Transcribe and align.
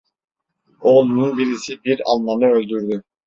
Oğlunun 0.81 1.37
birisi 1.37 1.83
bir 1.83 2.01
Almanı 2.05 2.45
öldürdü. 2.45 3.03